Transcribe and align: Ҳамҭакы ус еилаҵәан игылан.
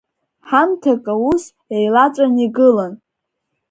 Ҳамҭакы 0.49 1.13
ус 1.29 1.43
еилаҵәан 1.75 2.33
игылан. 2.45 2.93